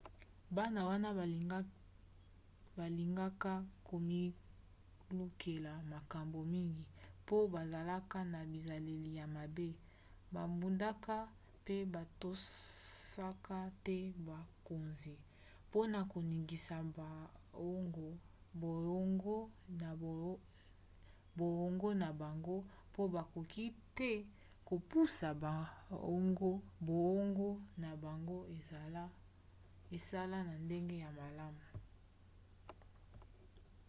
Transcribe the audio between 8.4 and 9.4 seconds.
bizaleli ya